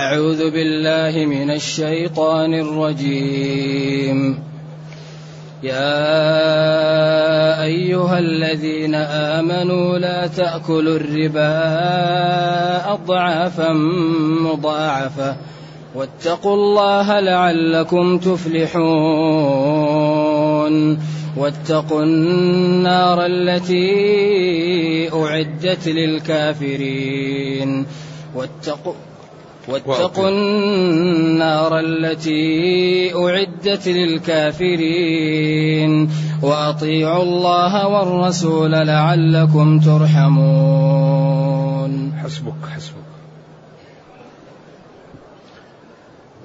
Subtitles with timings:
[0.00, 4.38] أعوذ بالله من الشيطان الرجيم.
[5.62, 6.02] يا
[7.62, 11.52] أيها الذين آمنوا لا تأكلوا الربا
[12.92, 13.72] أضعافا
[14.44, 15.36] مضاعفة
[15.94, 18.80] واتقوا الله لعلكم تفلحون.
[21.36, 27.86] واتقوا النار التي أعدت للكافرين.
[28.34, 28.94] واتقوا
[29.70, 34.90] واتقوا النار التي أعدت للكافرين.
[36.42, 41.20] وأطيعوا الله والرسول لعلكم ترحمون.
[42.24, 42.94] حسبك حسبك.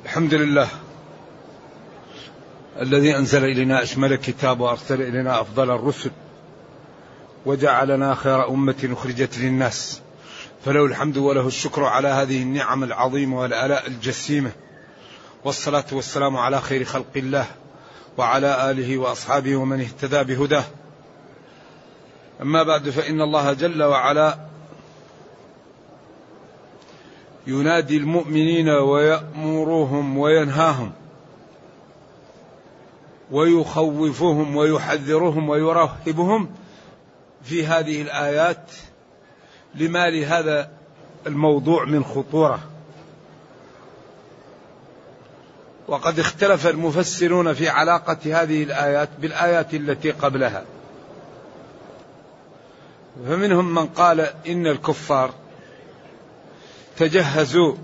[0.05, 0.67] الحمد لله
[2.81, 6.11] الذي أنزل إلينا أشمل كتاب وأرسل إلينا أفضل الرسل
[7.45, 10.01] وجعلنا خير أمة أخرجت للناس.
[10.65, 14.51] فله الحمد وله الشكر على هذه النعم العظيمة والآلاء الجسيمة.
[15.43, 17.45] والصلاة والسلام على خير خلق الله
[18.17, 20.63] وعلى آله وأصحابه ومن اهتدى بهداه.
[22.41, 24.37] أما بعد فإن الله جل وعلا
[27.47, 30.91] ينادي المؤمنين ويأمرهم وينهاهم
[33.31, 36.49] ويخوفهم ويحذرهم ويرهبهم
[37.43, 38.71] في هذه الآيات
[39.75, 40.71] لما لهذا
[41.27, 42.59] الموضوع من خطورة.
[45.87, 50.63] وقد اختلف المفسرون في علاقة هذه الآيات بالآيات التي قبلها.
[53.27, 55.33] فمنهم من قال إن الكفار
[56.97, 57.75] تجهزوا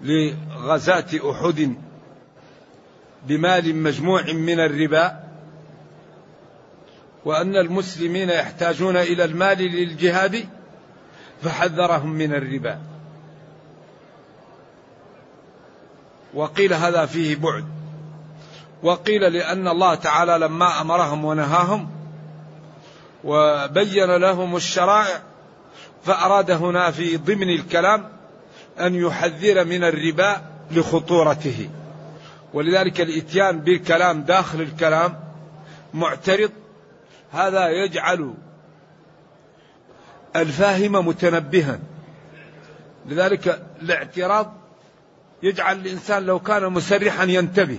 [0.00, 1.74] لغزاة أحد
[3.26, 5.29] بمال مجموع من الربا
[7.24, 10.48] وأن المسلمين يحتاجون إلى المال للجهاد
[11.42, 12.78] فحذرهم من الربا.
[16.34, 17.64] وقيل هذا فيه بعد.
[18.82, 21.90] وقيل لأن الله تعالى لما أمرهم ونهاهم
[23.24, 25.22] وبين لهم الشرائع
[26.04, 28.08] فأراد هنا في ضمن الكلام
[28.80, 30.36] أن يحذر من الربا
[30.70, 31.70] لخطورته.
[32.54, 35.20] ولذلك الإتيان بالكلام داخل الكلام
[35.94, 36.50] معترض
[37.32, 38.34] هذا يجعل
[40.36, 41.78] الفاهم متنبها.
[43.06, 44.54] لذلك الاعتراض
[45.42, 47.78] يجعل الإنسان لو كان مسرحا ينتبه.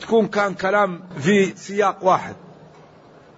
[0.00, 2.36] تكون كان كلام في سياق واحد.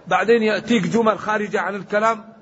[0.07, 2.33] بعدين يأتيك جمل خارجة عن الكلام.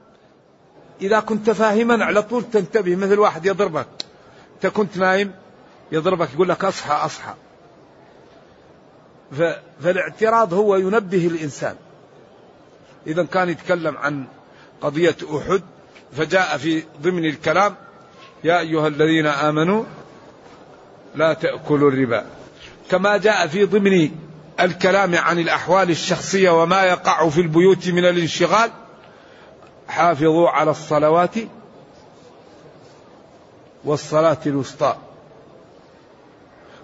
[1.02, 3.88] إذا كنت فاهما على طول تنتبه مثل واحد يضربك.
[4.56, 5.32] انت كنت نايم
[5.92, 7.34] يضربك يقول لك أصحى أصحى.
[9.82, 11.76] فالاعتراض هو ينبه الإنسان.
[13.08, 14.26] إذا كان يتكلم عن
[14.82, 15.62] قضية أحد
[16.18, 17.76] فجاء في ضمن الكلام
[18.44, 19.84] يا أيها الذين آمنوا
[21.16, 22.26] لا تأكلوا الربا.
[22.92, 24.12] كما جاء في ضمن
[24.60, 28.72] الكلام عن الأحوال الشخصية وما يقع في البيوت من الانشغال
[29.88, 31.36] حافظوا على الصلوات
[33.84, 34.96] والصلاة الوسطى.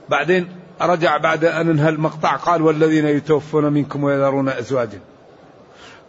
[0.10, 5.00] بعدين رجع بعد أن انهى المقطع قال والذين يتوفون منكم ويذرون أزواجا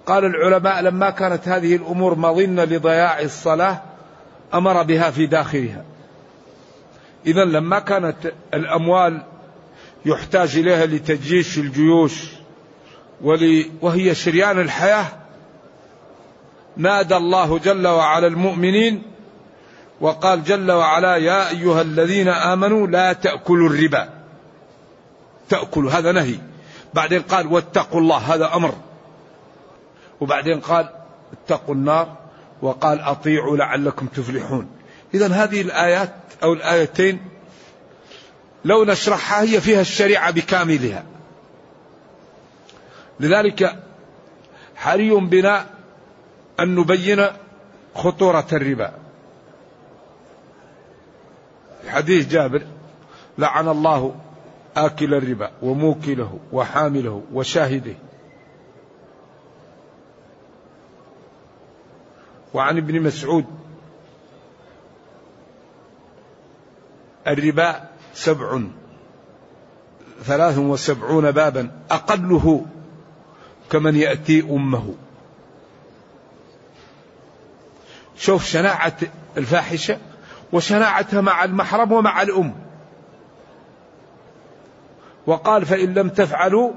[0.06, 3.82] قال العلماء لما كانت هذه الأمور مظنة لضياع الصلاة
[4.54, 5.84] أمر بها في داخلها.
[7.26, 8.16] إذا لما كانت
[8.54, 9.22] الأموال
[10.04, 12.25] يحتاج إليها لتجيش الجيوش
[13.20, 15.06] ولي وهي شريان الحياة
[16.76, 19.02] نادى الله جل وعلا المؤمنين
[20.00, 24.19] وقال جل وعلا يا أيها الذين آمنوا لا تأكلوا الربا.
[25.50, 26.38] تأكل هذا نهي.
[26.94, 28.75] بعدين قال واتقوا الله هذا أمر.
[30.21, 30.88] وبعدين قال
[31.33, 32.16] اتقوا النار
[32.62, 34.71] وقال أطيعوا لعلكم تفلحون.
[35.15, 37.21] إذا هذه الآيات أو الآيتين
[38.65, 41.05] لو نشرحها هي فيها الشريعة بكاملها.
[43.21, 43.82] لذلك
[44.77, 45.67] حري بنا
[46.61, 47.27] أن نبين
[47.94, 48.93] خطورة الربا.
[51.88, 52.62] حديث جابر
[53.38, 54.14] لعن الله
[54.76, 57.94] آكل الربا وموكله وحامله وشاهده.
[62.55, 63.44] وعن ابن مسعود
[67.26, 68.61] الربا سبع
[70.22, 72.66] ثلاث وسبعون بابا أقله
[73.70, 74.94] كمن يأتي أمه.
[78.16, 78.96] شوف شناعة
[79.37, 79.99] الفاحشة
[80.52, 82.69] وشناعتها مع المحرم ومع الأم.
[85.31, 86.73] وقال فإن لم تفعلوا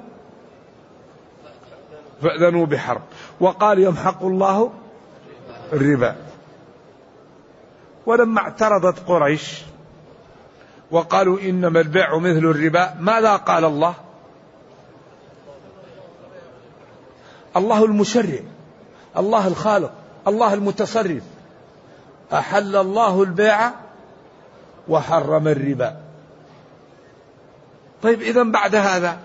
[2.22, 3.02] فأذنوا بحرب.
[3.40, 4.72] وقال يمحق الله
[5.74, 6.16] الربا.
[8.06, 9.62] ولما اعترضت قريش
[10.92, 13.94] وقالوا إنما البيع مثل الربا ماذا قال الله؟
[17.58, 18.40] الله المشرع
[19.18, 19.92] الله الخالق
[20.28, 21.24] الله المتصرف.
[22.34, 23.72] أحل الله البيع
[24.88, 26.03] وحرم الربا.
[28.04, 29.20] طيب إذا بعد هذا.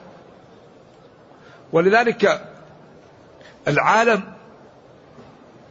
[1.73, 2.51] ولذلك
[3.69, 4.23] العالم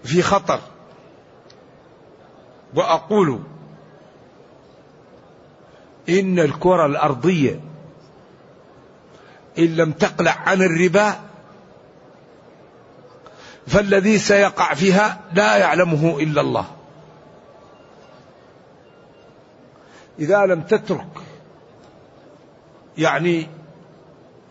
[0.03, 0.59] في خطر.
[2.75, 3.39] وأقول
[6.09, 7.59] إن الكرة الأرضية
[9.57, 11.15] إن لم تقلع عن الربا
[13.67, 16.65] فالذي سيقع فيها لا يعلمه إلا الله.
[20.19, 21.26] إذا لم تترك
[22.97, 23.47] يعني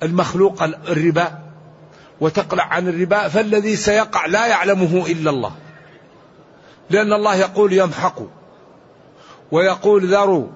[0.03, 1.39] المخلوق الربا
[2.21, 5.53] وتقلع عن الربا فالذي سيقع لا يعلمه إلا الله.
[6.91, 8.23] لأن الله يقول يمحق
[9.53, 10.47] ويقول ذروا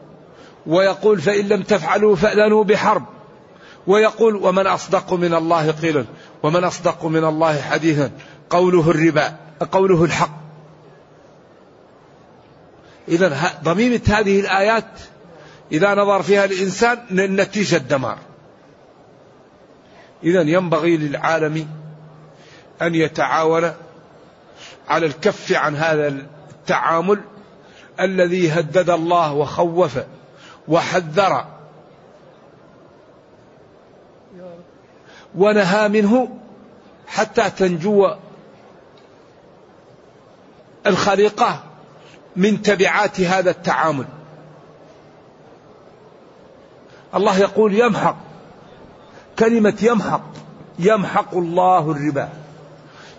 [0.66, 3.04] ويقول فإن لم تفعلوا فأذنوا بحرب
[3.86, 6.04] ويقول ومن أصدق من الله قيلا
[6.42, 8.10] ومن أصدق من الله حديثا
[8.50, 9.36] قوله الربا
[9.72, 10.40] قوله الحق.
[13.08, 14.84] إذا ضميمة هذه الآيات
[15.72, 18.18] إذا نظر فيها الإنسان النتيجة الدمار.
[20.24, 21.68] إذا ينبغي للعالم
[22.82, 23.72] أن يتعاون
[24.88, 27.20] على الكف عن هذا التعامل
[28.00, 29.98] الذي هدد الله وخوف
[30.68, 31.44] وحذر
[35.34, 36.38] ونهى منه
[37.06, 38.14] حتى تنجو
[40.86, 41.64] الخليقة
[42.36, 44.06] من تبعات هذا التعامل.
[47.14, 48.16] الله يقول يمحق.
[49.38, 50.22] كلمة يمحق.
[50.78, 52.28] يمحق الله الربا.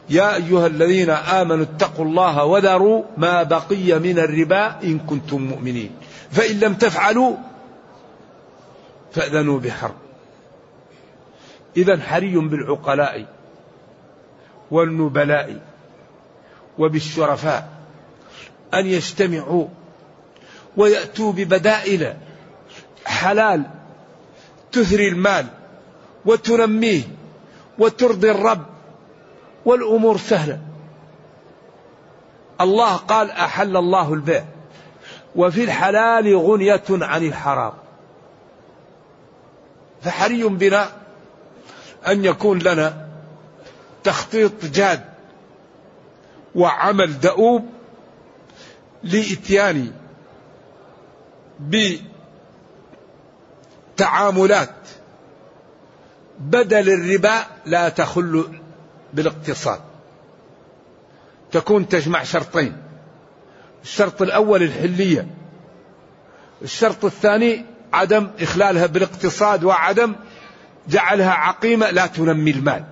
[0.10, 5.92] يا أيها الذين آمنوا اتقوا الله وذروا ما بقي من الربا إن كنتم مؤمنين.
[6.32, 7.36] فإن لم تفعلوا
[9.12, 9.96] فأذنوا بحرب.
[11.78, 13.26] إذا حري بالعقلاء
[14.72, 15.62] والنبلاء
[16.78, 17.70] وبالشرفاء
[18.74, 19.68] أن يجتمعوا
[20.78, 22.14] ويأتوا ببدائل
[23.06, 23.64] حلال
[24.72, 25.46] تثري المال
[26.26, 27.04] وتنميه
[27.80, 28.66] وترضي الرب
[29.66, 30.60] والأمور سهلة.
[32.62, 34.46] الله قال أحل الله البيع
[35.36, 37.74] وفي الحلال غنية عن الحرام.
[40.02, 40.90] فحري بنا
[42.08, 43.08] أن يكون لنا
[44.04, 45.02] تخطيط جاد
[46.56, 47.66] وعمل دؤوب
[49.04, 49.92] لإتيان
[54.02, 54.70] بتعاملات
[56.40, 57.34] بدل الربا
[57.66, 58.60] لا تخل
[59.14, 59.80] بالاقتصاد.
[61.52, 62.78] تكون تجمع شرطين.
[63.84, 65.28] الشرط الأول الحلية.
[66.62, 70.16] الشرط الثاني عدم إخلالها بالاقتصاد وعدم
[70.88, 72.84] جعلها عقيمة لا تنمي المال.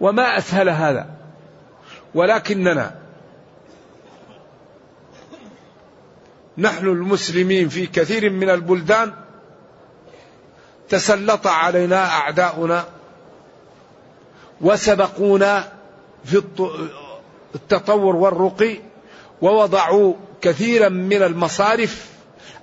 [0.00, 1.06] وما أسهل هذا.
[2.14, 2.94] ولكننا
[6.58, 9.12] نحن المسلمين في كثير من البلدان
[10.88, 12.84] تسلط علينا أعداؤنا
[14.60, 15.72] وسبقونا
[16.24, 16.42] في
[17.54, 18.78] التطور والرقي
[19.42, 22.08] ووضعوا كثيرا من المصارف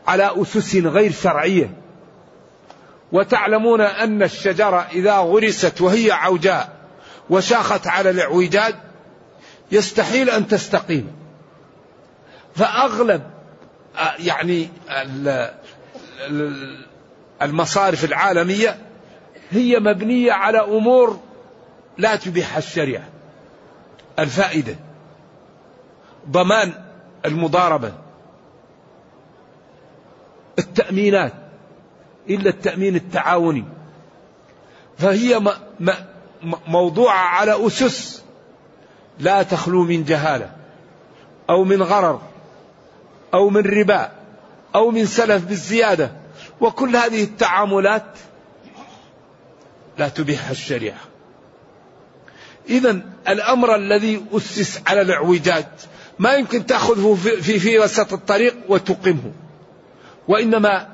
[0.08, 1.74] على أسس غير شرعية.
[3.12, 6.76] وتعلمون أن الشجرة إذا غرست وهي عوجاء
[7.30, 8.76] وشاخت على الإعوجاج
[9.72, 11.12] يستحيل أن تستقيم.
[12.56, 13.35] فأغلب
[14.20, 14.70] يعني
[17.42, 18.78] المصارف العالمية
[19.52, 21.20] هي مبنية على أمور
[21.98, 23.04] لا تبيح الشريعة.
[24.20, 24.76] الفائدة
[26.30, 26.74] ضمان
[27.26, 27.94] المضاربة
[30.60, 31.34] التأمينات
[32.30, 33.66] إلا التأمين التعاوني.
[34.98, 35.42] فهي
[36.68, 38.24] موضوعة على أسس
[39.20, 40.52] لا تخلو من جهالة
[41.50, 42.22] أو من غرر.
[43.34, 44.12] أو من ربا
[44.76, 46.12] أو من سلف بالزيادة
[46.62, 48.06] وكل هذه التعاملات
[49.98, 51.00] لا تبيح الشريعة.
[52.70, 55.66] إذا الأمر الذي أسس على الاعوجاج
[56.20, 59.32] ما يمكن تأخذه في, في, في وسط الطريق وتقمه
[60.28, 60.88] وإنما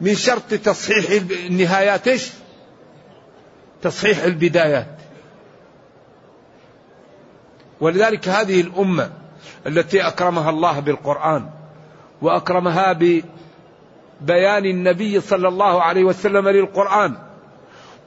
[0.00, 2.28] من شرط تصحيح النهايات إيش؟
[3.82, 4.96] تصحيح البدايات.
[7.80, 9.10] ولذلك هذه الأمة
[9.66, 11.50] التي أكرمها الله بالقرآن
[12.22, 17.16] وأكرمها ببيان النبي صلى الله عليه وسلم للقرآن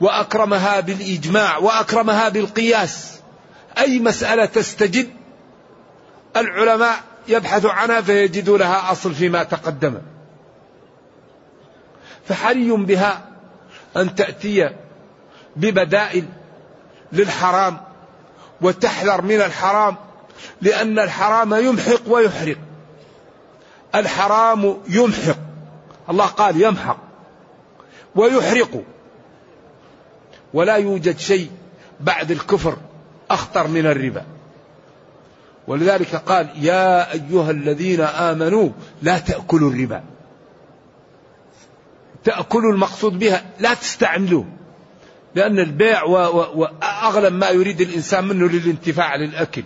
[0.01, 3.19] وأكرمها بالإجماع وأكرمها بالقياس.
[3.77, 5.09] أي مسألة تستجد
[6.37, 9.97] العلماء يبحث عنها فيجد لها أصل فيما تقدم.
[12.27, 13.21] فحري بها
[13.97, 14.69] أن تأتي
[15.55, 16.25] ببدائل
[17.11, 17.77] للحرام
[18.61, 19.95] وتحذر من الحرام
[20.61, 22.57] لأن الحرام يمحق ويحرق.
[23.95, 25.37] الحرام يمحق.
[26.09, 26.97] الله قال يمحق
[28.15, 28.83] ويحرق.
[30.53, 31.49] ولا يوجد شيء
[31.99, 32.77] بعد الكفر
[33.31, 34.25] أخطر من الربا.
[35.67, 38.69] ولذلك قال يا أيها الذين آمنوا
[39.01, 40.03] لا تأكلوا الربا.
[42.23, 44.45] تأكلوا المقصود بها لا تستعملوه.
[45.35, 49.63] لأن البيع وأغلب ما يريد الإنسان منه للانتفاع للأكل.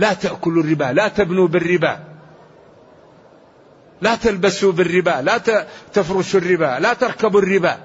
[0.00, 2.04] لا تأكلوا الربا لا تبنوا بالربا.
[4.00, 5.38] لا تلبسوا بالربا لا
[5.92, 7.78] تفرشوا الربا لا تركبوا الربا.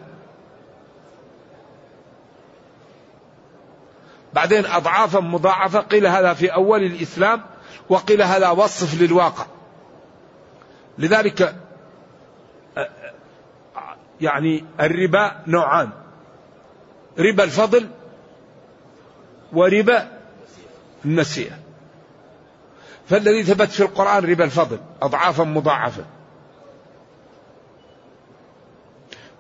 [4.34, 7.41] بعدين أضعافا مضاعفة قيل هذا في أول الإسلام
[7.89, 9.45] وقيل هذا وصف للواقع.
[10.98, 11.55] لذلك
[14.22, 15.89] يعني الربا نوعان.
[17.19, 17.88] ربا الفضل
[19.53, 20.12] وربا
[21.05, 21.64] النسيئة.
[23.09, 26.05] فالذي ثبت في القرآن ربا الفضل أضعافا مضاعفة.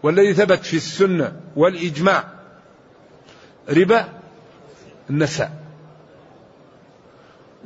[0.03, 2.23] والذي ثبت في السنة والإجماع
[3.69, 4.09] ربا
[5.09, 5.51] النساء.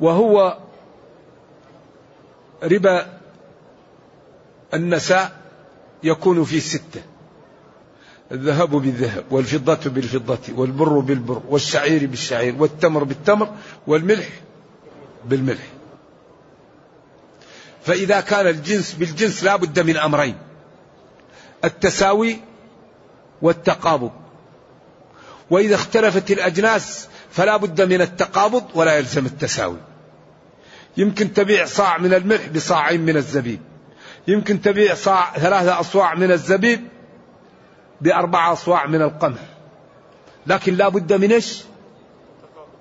[0.00, 0.58] وهو
[2.62, 3.06] ربا
[4.74, 5.40] النساء
[6.02, 7.02] يكون في ستة.
[8.32, 13.48] الذهب بالذهب والفضة بالفضة والبر بالبر والشعير بالشعير والتمر بالتمر
[13.86, 14.28] والملح
[15.24, 15.79] بالملح.
[17.82, 20.38] فإذا كان الجنس بالجنس لا بد من أمرين.
[21.64, 22.40] التساوي
[23.42, 24.10] والتقابض.
[25.50, 29.78] وإذا اختلفت الأجناس فلا بد من التقابض ولا يلزم التساوي.
[30.96, 33.60] يمكن تبيع صاع من الملح بصاعين من الزبيب.
[34.28, 36.88] يمكن تبيع صاع ثلاثة أصواع من الزبيب
[38.00, 39.40] بأربعة أصواع من القمح.
[40.46, 41.62] لكن لا بد من إيش؟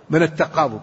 [0.09, 0.81] من التقابض.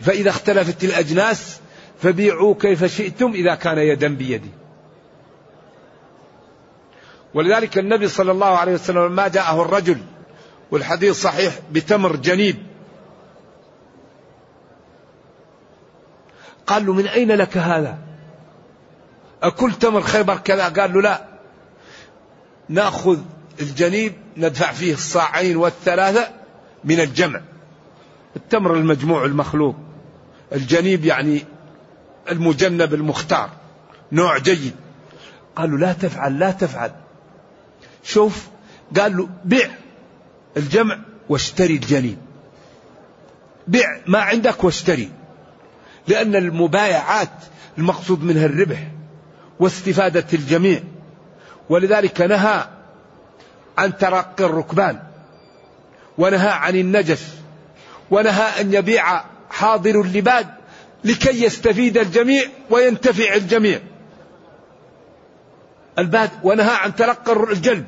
[0.00, 1.60] فإذا اختلفت الأجناس
[1.98, 4.42] فبيعوا كيف شئتم إذا كان يدا بيد
[7.34, 9.98] ولذلك النبي صلى الله عليه وسلم ما جاءه الرجل
[10.70, 12.56] والحديث صحيح بتمر جنيب.
[16.66, 17.98] قال له من أين لك هذا؟
[19.42, 21.24] أكل تمر خيبر كذا؟ قال له لا.
[22.68, 23.18] نأخذ
[23.60, 26.28] الجنيب ندفع فيه الصاعين والثلاثة
[26.84, 27.40] من الجمع.
[28.36, 29.76] التمر المجموع المخلوق.
[30.52, 31.44] الجنيب يعني
[32.30, 33.50] المجنب المختار
[34.12, 34.74] نوع جيد.
[35.56, 36.92] قالوا لا تفعل لا تفعل.
[38.04, 38.46] شوف
[38.96, 39.70] قال له بيع
[40.56, 42.18] الجمع واشتري الجنيب
[43.66, 45.10] بيع ما عندك واشتري.
[46.08, 47.30] لأن المبايعات
[47.78, 48.88] المقصود منها الربح
[49.60, 50.80] واستفادة الجميع.
[51.68, 52.68] ولذلك نهى
[53.78, 55.02] عن ترقي الركبان.
[56.18, 57.34] ونهى عن النجف.
[58.10, 60.55] ونهى أن يبيع حاضر اللباد.
[61.06, 63.80] لكي يستفيد الجميع وينتفع الجميع.
[65.98, 67.86] الباد ونهى عن تلقي الجلب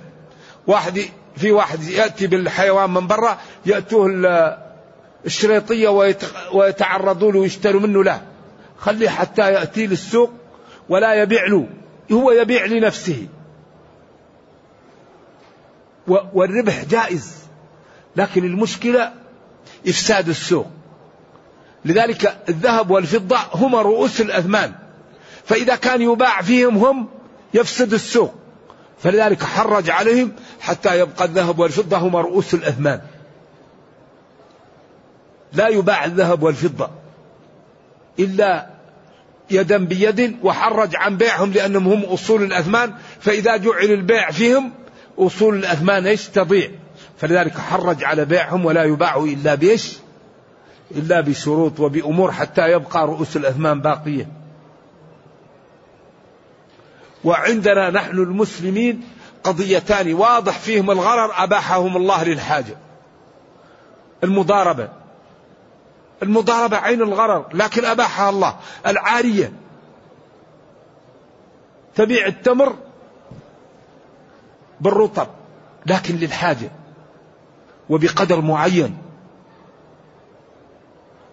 [0.67, 1.01] واحد
[1.37, 4.07] في واحد يأتي بالحيوان من برا يأتوه
[5.27, 5.89] الشريطية
[6.53, 8.21] ويتعرضوا له ويشتروا منه لا
[8.79, 10.33] خليه حتى يأتي للسوق
[10.89, 11.69] ولا يبيع له.
[12.13, 13.27] هو يبيع لنفسه.
[16.07, 17.37] والربح جائز.
[18.17, 19.13] لكن المشكلة
[19.89, 20.67] إفساد السوق.
[21.85, 24.73] لذلك الذهب والفضة هما رؤوس الأثمان.
[25.45, 27.09] فإذا كان يباع فيهم هم
[27.55, 28.35] يفسد السوق.
[29.03, 33.01] فلذلك حرج عليهم حتى يبقى الذهب والفضة هما رؤوس الأثمان.
[35.53, 36.91] لا يباع الذهب والفضة
[38.19, 38.67] إلا
[39.51, 42.95] يدا بيد وحرج عن بيعهم لأنهم هم أصول الأثمان.
[43.21, 44.73] فإذا جعل البيع فيهم
[45.19, 46.71] أصول الأثمان إيش؟ تضيع.
[47.19, 49.97] فلذلك حرج على بيعهم ولا يباع إلا بإيش؟
[50.91, 54.29] إلا بشروط وبأمور حتى يبقى رؤوس الأثمان باقية.
[57.25, 59.05] وعندنا نحن المسلمين
[59.45, 62.77] قضيتان واضح فيهم الغرر أباحهم الله للحاجة.
[64.25, 64.89] المضاربة.
[66.23, 68.57] المضاربة عين الغرر لكن أباحها الله.
[68.87, 69.53] العارية.
[71.95, 72.75] تبيع التمر
[74.81, 75.27] بالرطب
[75.87, 76.71] لكن للحاجة.
[77.91, 79.08] وبقدر معين.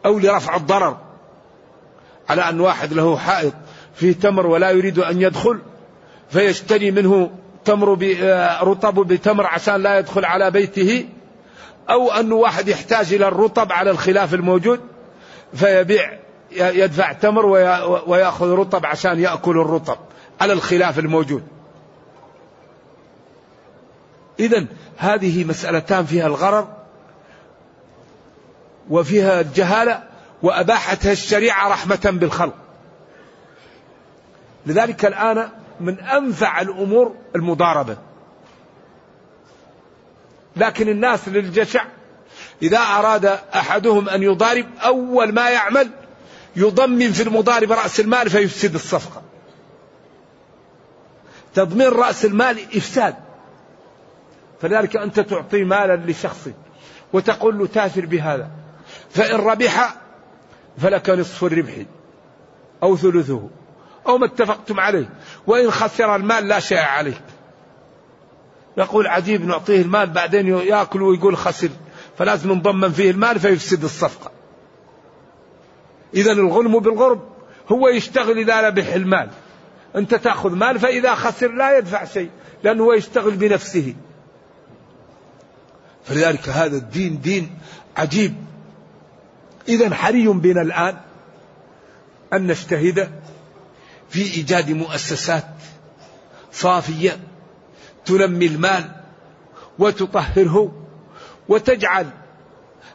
[0.05, 0.97] أو لرفع الضرر
[2.29, 3.53] على أن واحد له حائط
[3.95, 5.59] فيه تمر ولا يريد أن يدخل
[6.29, 7.31] فيشتري منه
[7.65, 11.05] تمر آه، رطب بتمر عشان لا يدخل على بيته
[11.89, 14.79] أو أن واحد يحتاج إلى الرطب على الخلاف الموجود
[15.53, 16.19] فيبيع
[16.51, 17.45] يدفع تمر
[18.07, 19.97] ويأخذ رطب عشان يأكل الرطب
[20.41, 21.43] على الخلاف الموجود.
[24.39, 24.65] إذا
[24.97, 26.67] هذه مسألتان فيها الغرر
[28.89, 30.03] وفيها الجهالة
[30.43, 32.55] وأباحتها الشريعة رحمة بالخلق.
[34.65, 35.49] لذلك الآن
[35.79, 37.97] من أنفع الأمور المضاربة.
[40.55, 41.85] لكن الناس للجشع
[42.61, 43.25] إذا أراد
[43.55, 45.89] أحدهم أن يضارب أول ما يعمل
[46.55, 49.21] يضمن في المضارب رأس المال فيفسد الصفقة.
[51.53, 53.15] تضمين رأس المال إفساد.
[54.61, 56.47] فلذلك أنت تعطي مالا لشخص
[57.13, 58.49] وتقول له تاثر بهذا.
[59.15, 59.95] فإن ربح
[60.77, 61.73] فلك نصف الربح
[62.83, 63.49] أو ثلثه
[64.07, 65.09] أو ما اتفقتم عليه.
[65.47, 67.21] وإن خسر المال لا شيء عليك
[68.77, 71.69] يقول عجيب نعطيه المال بعدين يأكل ويقول خسر.
[72.17, 74.31] فلازم نضمن فيه المال فيفسد الصفقة.
[76.13, 77.21] إذا الغنم بالغرب
[77.71, 79.29] هو يشتغل إذا ربح المال.
[79.95, 82.29] أنت تأخذ مال فإذا خسر لا يدفع شيء
[82.63, 83.95] لأنه هو يشتغل بنفسه.
[86.03, 87.57] فلذلك هذا الدين دين
[87.97, 88.35] عجيب.
[89.67, 90.97] إذا حري بنا الآن
[92.33, 93.09] أن نجتهد
[94.09, 95.45] في إيجاد مؤسسات
[96.51, 97.19] صافية
[98.05, 98.91] تنمي المال
[99.79, 100.71] وتطهره
[101.47, 102.09] وتجعل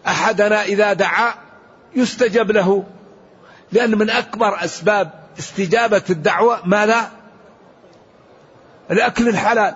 [0.07, 1.35] أحدنا إذا دعا
[1.97, 2.85] يستجب له
[3.73, 7.11] لأن من أكبر أسباب استجابة الدعوة ماذا؟
[8.91, 9.75] الأكل الحلال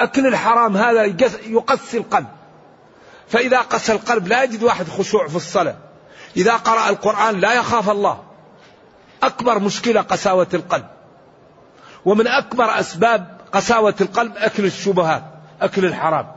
[0.00, 1.04] أكل الحرام هذا
[1.46, 2.26] يقسي القلب
[3.32, 5.76] فإذا قسى القلب لا يجد واحد خشوع في الصلاة.
[6.36, 8.22] إذا قرأ القرآن لا يخاف الله.
[9.22, 10.86] أكبر مشكلة قساوة القلب.
[12.04, 15.24] ومن أكبر أسباب قساوة القلب أكل الشبهات
[15.60, 16.32] أكل الحرام.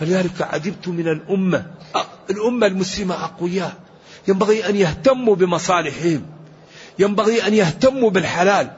[0.00, 1.66] فلذلك عجبت من الأمة
[2.30, 3.74] الأمة المسلمة أقوياء.
[4.28, 6.26] ينبغي أن يهتموا بمصالحهم.
[6.98, 8.70] ينبغي أن يهتموا بالحلال.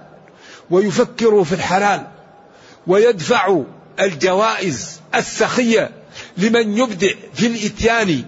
[0.70, 2.06] ويفكروا في الحلال.
[2.86, 3.64] ويدفعوا
[4.00, 5.01] الجوائز.
[5.14, 5.90] السخية
[6.38, 8.24] لمن يبدع في الإتيان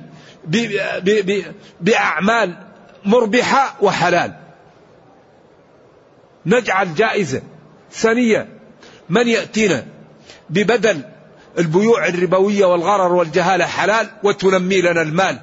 [1.81, 2.57] بأعمال
[3.05, 4.35] مربحة وحلال.
[6.47, 7.43] نجعل جائزة
[7.91, 8.49] سنية
[9.09, 9.87] من يأتينا
[10.51, 11.03] ببدل
[11.59, 15.39] البيوع الربوية والغرر والجهالة حلال وتنمي لنا المال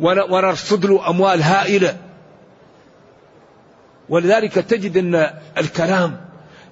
[0.00, 1.96] ونرصد له أموال هائلة.
[4.08, 6.20] ولذلك تجد أن الكلام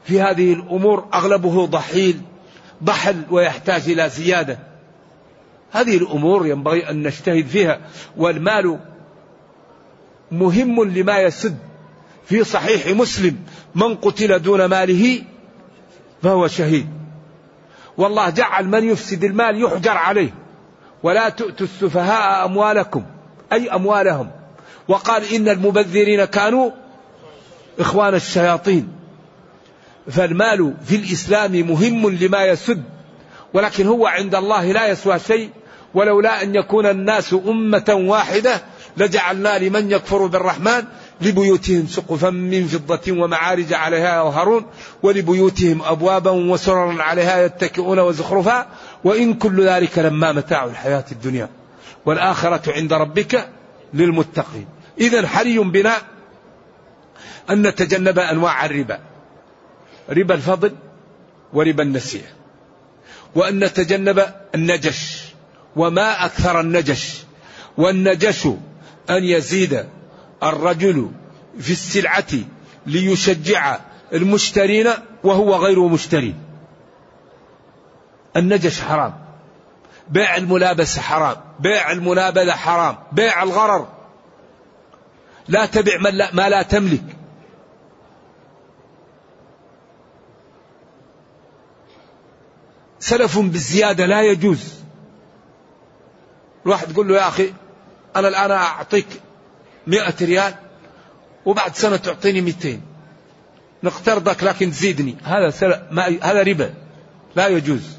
[0.05, 2.21] في هذه الأمور أغلبه ضحيل.
[2.85, 4.59] ضحل ويحتاج إلى زيادة.
[5.73, 7.81] هذه الأمور ينبغي أن نجتهد فيها
[8.17, 8.79] والمال
[10.31, 11.59] مهم لما يسد.
[12.27, 13.37] في صحيح مسلم
[13.75, 15.23] من قتل دون ماله
[16.23, 16.89] فهو شهيد.
[17.97, 20.35] والله جعل من يفسد المال يحجر عليه.
[21.03, 23.05] ولا تؤتوا السفهاء أموالكم
[23.53, 24.31] أي أموالهم.
[24.89, 26.71] وقال إن المبذرين كانوا
[27.79, 28.98] إخوان الشياطين.
[30.11, 32.83] فالمال في الإسلام مهم لما يسد
[33.55, 35.51] ولكن هو عند الله لا يسوى شيء
[35.95, 38.63] ولولا أن يكون الناس أمة واحدة
[38.97, 40.85] لجعلنا لمن يكفر بالرحمن
[41.21, 44.67] لبيوتهم سقفا من فضة ومعارج عليها يظهرون
[45.03, 48.67] ولبيوتهم أبوابا وسررا عليها يتكئون وزخرفا
[49.05, 51.49] وإن كل ذلك لما متاع الحياة الدنيا.
[52.07, 53.49] والآخرة عند ربك
[53.95, 54.67] للمتقين.
[55.01, 55.95] إذا حري بنا
[57.51, 59.08] أن نتجنب أنواع الربا.
[60.11, 60.75] ربا الفضل
[61.53, 62.29] وربا النسيئة.
[63.35, 65.25] وأن نتجنب النجش
[65.77, 67.19] وما أكثر النجش.
[67.77, 68.47] والنجش
[69.11, 69.87] أن يزيد
[70.43, 71.11] الرجل
[71.61, 72.33] في السلعة
[72.87, 73.79] ليشجع
[74.13, 74.89] المشترين
[75.25, 76.35] وهو غير مشتري
[78.37, 79.15] النجش حرام.
[80.09, 81.37] بيع الملابسة حرام.
[81.61, 82.97] بيع المنابذة حرام.
[83.13, 83.89] بيع الغرر.
[85.49, 85.99] لا تبع
[86.33, 87.18] ما لا تملك.
[93.01, 94.75] سلف بالزيادة لا يجوز.
[96.67, 97.53] الواحد يقول له يا أخي
[98.17, 99.07] أنا الآن أعطيك
[99.87, 100.55] مئة ريال
[101.47, 102.81] وبعد سنة تعطيني 200
[103.83, 105.17] نقترضك لكن تزيدني.
[105.25, 105.89] هذا.
[105.91, 106.07] ما...
[106.23, 106.75] هذا ربا.
[107.37, 107.99] لا يجوز.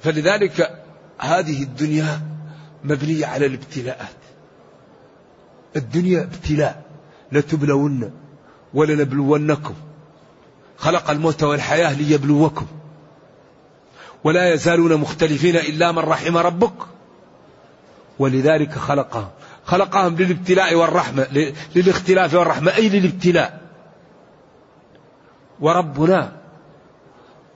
[0.00, 0.84] فلذلك
[1.18, 2.20] هذه الدنيا
[2.84, 4.08] مبنية على الابتلاءات.
[5.76, 6.82] الدنيا ابتلاء.
[7.32, 8.12] لتبلون
[8.74, 9.74] ولنبلونكم.
[10.78, 12.66] خلق الموت والحياة ليبلوكم.
[14.24, 16.72] ولا يزالون مختلفين إلا من رحم ربك.
[18.18, 19.28] ولذلك خلقهم.
[19.64, 23.60] خلقهم للابتلاء والرحمة للاختلاف والرحمة أي للابتلاء.
[25.60, 26.32] وربنا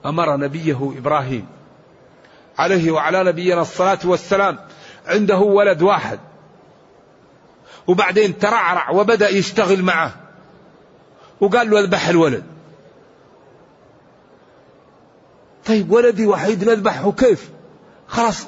[0.05, 1.47] أمر نبيه إبراهيم
[2.57, 4.59] عليه وعلى نبينا الصلاة والسلام
[5.05, 6.19] عنده ولد واحد.
[7.87, 10.13] وبعدين ترعرع وبدأ يشتغل معه.
[11.41, 12.52] وقال له اذبح الولد.
[15.65, 17.49] طيب ولدي وحيد نذبحه كيف؟
[18.07, 18.47] خلاص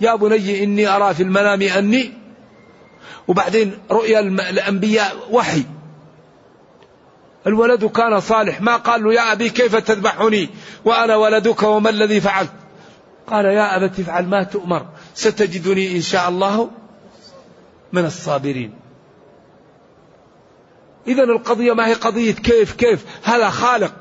[0.00, 2.12] يا بني إني أرى في المنام أني
[3.28, 5.64] وبعدين رؤيا الأنبياء وحي.
[7.46, 10.48] الولد كان صالح ما قال له يا أبي كيف تذبحني؟
[10.84, 12.52] وأنا ولدك وما الذي فعلت؟
[13.26, 16.70] قال يا أبت افعل ما تؤمر ستجدني إن شاء الله
[17.92, 18.74] من الصابرين.
[21.06, 23.92] إذا القضية ما هي قضية كيف كيف؟ هذا خالق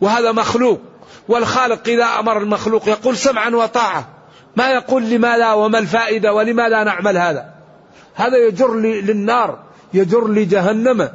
[0.00, 0.80] وهذا مخلوق.
[1.28, 4.08] والخالق إذا أمر المخلوق يقول سمعا وطاعة.
[4.56, 7.54] ما يقول لماذا وما الفائدة ولماذا نعمل هذا.
[8.14, 11.10] هذا يجر للنار يجر لجهنم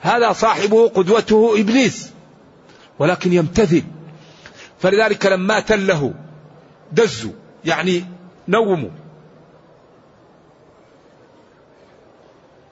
[0.00, 2.10] هذا صاحبه قدوته إبليس
[2.98, 3.82] ولكن يمتثل.
[4.80, 6.14] فلذلك لما تله
[6.92, 7.32] دزوا
[7.64, 8.04] يعني
[8.48, 8.90] نوموا.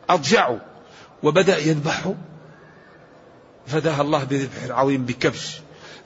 [0.08, 0.58] أضجعوا
[1.22, 2.14] وبدأ يذبحوا.
[3.66, 5.60] فداه الله بذبح عظيم بكبش.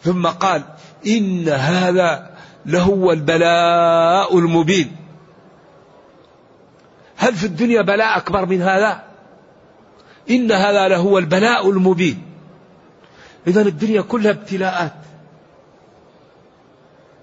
[0.05, 0.63] ثم قال
[1.07, 2.31] إن هذا
[2.67, 4.97] لهو البلاء المبين.
[7.17, 9.03] هل في الدنيا بلاء أكبر من هذا؟
[10.31, 12.23] إن هذا لهو البلاء المبين.
[13.47, 14.95] إذا الدنيا كلها ابتلاءات.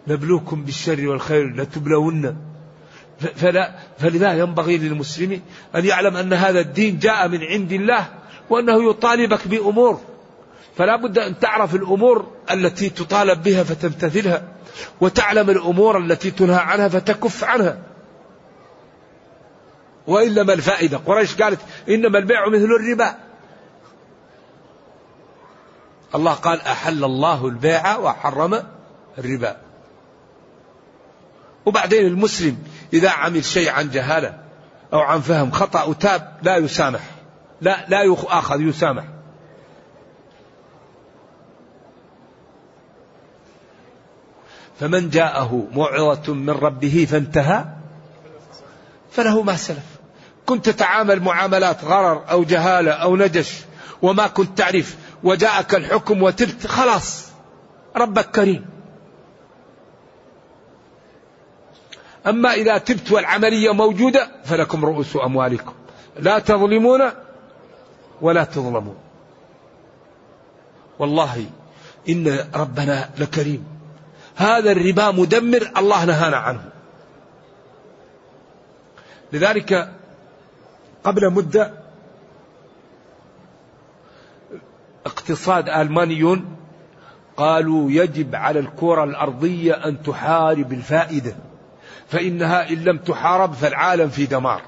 [0.08, 2.38] نبلوكم بالشر والخير لتبلون.
[3.36, 5.42] فلا فلذا ينبغي للمسلم
[5.76, 8.08] أن يعلم أن هذا الدين جاء من عند الله
[8.50, 10.02] وأنه يطالبك بأمور.
[10.78, 14.44] فلا بد أن تعرف الأمور التي تطالب بها فتمتثلها
[15.02, 17.78] وتعلم الأمور التي تنهى عنها فتكف عنها.
[20.08, 23.16] وإلا ما الفائدة قريش قالت إنما البيع مثل الربا.
[26.16, 28.64] الله قال أحل الله البيع وحرم
[29.18, 29.58] الربا.
[31.66, 32.58] وبعدين المسلم
[32.94, 34.40] إذا عمل شيء عن جهالة
[34.94, 37.02] أو عن فهم خطأ وتاب لا يسامح
[37.62, 39.04] لا لا يؤاخذ يسامح.
[44.82, 47.66] فمن جاءه موعظة من ربه فانتهى.
[49.12, 49.86] فله ما سلف.
[50.46, 53.62] كنت تتعامل معاملات غرر أو جهالة أو نجش
[54.02, 57.28] وما كنت تعرف وجاءك الحكم وتبت خلاص.
[57.96, 58.66] ربك كريم.
[62.28, 65.74] أما إذا تبت والعملية موجودة فلكم رؤوس أموالكم.
[66.20, 67.02] لا تظلمون
[68.22, 68.98] ولا تظلمون.
[71.00, 71.46] والله
[72.10, 73.81] إن ربنا لكريم.
[74.36, 76.70] هذا الربا مدمر الله نهانا عنه.
[79.34, 79.92] لذلك
[81.04, 81.74] قبل مدة
[85.06, 86.58] اقتصاد ألمانيون
[87.38, 91.36] قالوا يجب على الكرة الأرضية أن تحارب الفائدة
[92.08, 94.62] فإنها إن لم تحارب فالعالم في دمار.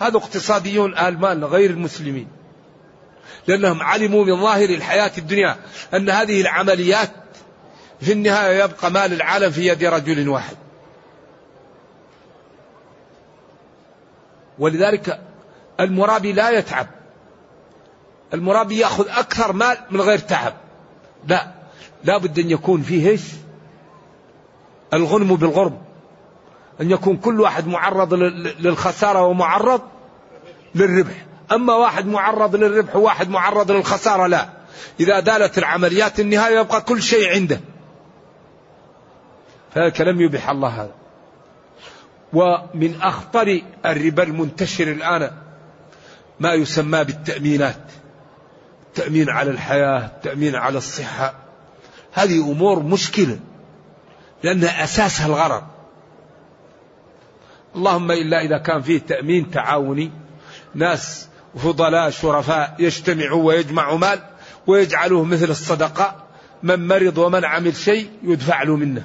[0.00, 2.28] هذا اقتصاديون آلمان غير المسلمين
[3.46, 5.56] لأنهم علموا من ظاهر الحياة الدنيا
[5.94, 7.10] أن هذه العمليات
[8.00, 10.56] في النهاية يبقى مال العالم في يد رجل واحد.
[14.58, 15.20] ولذلك
[15.80, 16.86] المرابي لا يتعب.
[18.34, 20.54] المرابي يأخذ أكثر مال من غير تعب.
[21.26, 21.52] لا
[22.04, 23.22] لا بد أن يكون فيه إيش؟
[24.94, 25.78] الغنم بالغرم
[26.80, 29.80] أن يكون كل واحد معرض للخسارة ومعرض
[30.74, 31.26] للربح.
[31.52, 34.48] أما واحد معرض للربح وواحد معرض للخسارة لا.
[35.00, 37.60] إذا دالت العمليات النهاية يبقى كل شيء عنده.
[39.76, 40.94] فذلك لم يبح الله هذا.
[42.32, 45.30] ومن أخطر الربا المنتشر الآن
[46.40, 47.82] ما يسمى بالتأمينات.
[48.86, 51.34] التأمين على الحياة التأمين على الصحة.
[52.12, 53.38] هذه أمور مشكلة
[54.42, 55.62] لأن أساسها الغرض
[57.74, 60.10] اللهم إلا إذا كان فيه تأمين تعاوني
[60.74, 64.18] ناس فضلاء شرفاء يجتمعوا ويجمعوا مال
[64.66, 66.26] ويجعلوه مثل الصدقة.
[66.62, 69.02] من مرض ومن عمل شيء يدفع له منه.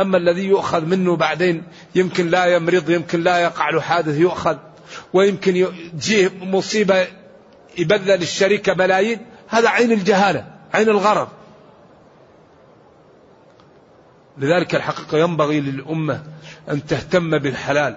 [0.00, 1.62] أما الذي يؤخذ منه بعدين
[1.94, 4.56] يمكن لا يمرض يمكن لا يقع له حادث يؤخذ.
[5.12, 7.06] ويمكن تجيه مصيبة
[7.78, 11.28] يبذل الشركة ملايين هذا عين الجهالة عين الغرض
[14.38, 16.22] لذلك الحقيقة ينبغي للأمة
[16.70, 17.96] أن تهتم بالحلال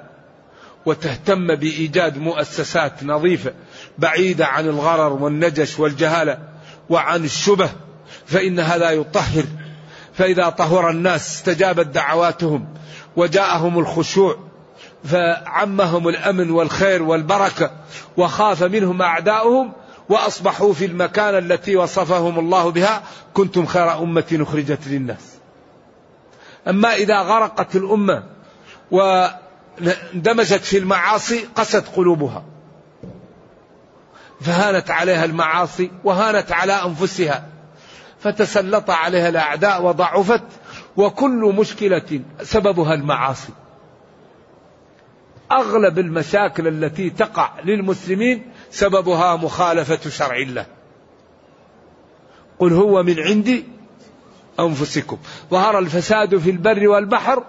[0.85, 3.53] وتهتم بإيجاد مؤسسات نظيفة
[3.97, 6.39] بعيدة عن الغرر والنجش والجهالة
[6.89, 7.69] وعن الشبه
[8.25, 9.43] فإن هذا يطهر
[10.13, 12.67] فإذا طهر الناس استجابت دعواتهم
[13.15, 14.37] وجاءهم الخشوع
[15.03, 17.71] فعمهم الأمن والخير والبركة
[18.17, 19.73] وخاف منهم أعداؤهم
[20.09, 25.33] وأصبحوا في المكان التي وصفهم الله بها كنتم خير أمة أخرجت للناس.
[26.67, 28.23] أما إذا غرقت الأمة
[28.91, 32.43] واندمجت في المعاصي قست قلوبها.
[34.41, 37.52] فهانت عليها المعاصي وهانت على أنفسها.
[38.23, 40.43] فتسلط عليها الأعداء وضعفت
[40.97, 43.53] وكل مشكلة سببها المعاصي.
[45.51, 50.65] أغلب المشاكل التي تقع للمسلمين سببها مخالفة شرع الله.
[52.59, 53.63] قل هو من عند
[54.59, 55.17] أنفسكم.
[55.51, 57.43] ظهر الفساد في البر والبحر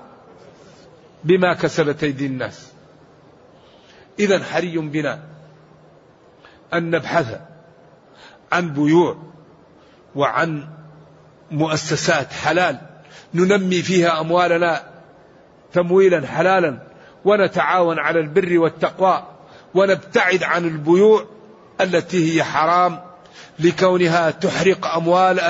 [1.25, 2.69] بما كسبت أيدي الناس.
[4.19, 5.23] إذا حري بنا
[6.75, 7.41] أن نبحث
[8.53, 9.34] عن بيوع
[10.17, 10.69] وعن
[11.51, 12.79] مؤسسات حلال.
[13.35, 14.83] ننمي فيها أموالنا
[15.73, 16.79] تمويلا حلالا
[17.25, 19.23] ونتعاون على البر والتقوى
[19.75, 21.25] ونبتعد عن البيوع
[21.81, 23.01] التي هي حرام
[23.59, 25.41] لكونها تحرق أموال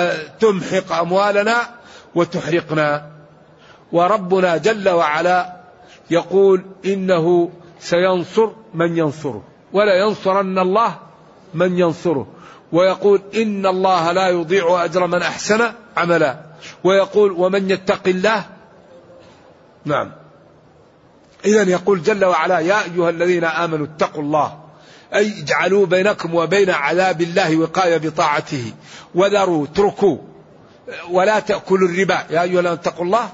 [0.40, 1.56] تمحق أموالنا
[2.14, 3.10] وتحرقنا.
[3.92, 5.56] وربنا جل وعلا
[6.10, 7.50] يقول إنه
[7.80, 10.98] سينصر من ينصره ولا ينصرن الله
[11.54, 12.26] من ينصره.
[12.74, 16.40] ويقول إن الله لا يضيع أجر من أحسن عملا.
[16.84, 18.44] ويقول ومن يتق الله.
[19.84, 20.12] نعم.
[21.44, 24.58] إذا يقول جل وعلا يا أيها الذين آمنوا اتقوا الله.
[25.14, 28.72] أي اجعلوا بينكم وبين عذاب الله وقاية بطاعته.
[29.14, 30.18] وذروا اتركوا.
[31.10, 32.18] ولا تأكلوا الربا.
[32.30, 33.28] يا أيها الذين اتقوا الله.